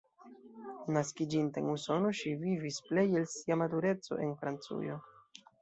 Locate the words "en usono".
1.61-2.11